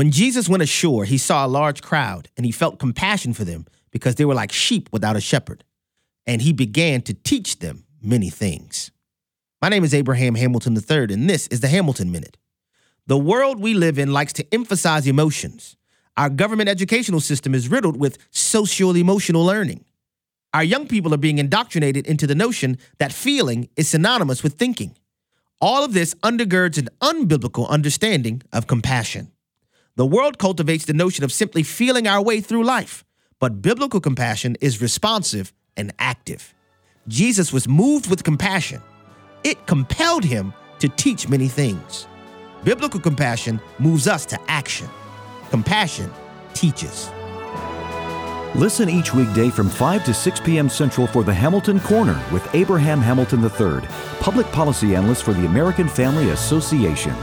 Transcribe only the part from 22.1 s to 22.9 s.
the notion